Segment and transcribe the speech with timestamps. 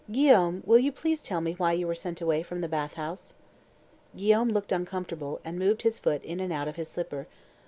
[0.11, 3.35] Guillaume, will you please tell me why you were sent away from the bath house?"
[4.17, 7.27] Guillaume looked uncomfortable, and moved his foot in and out of his slipper.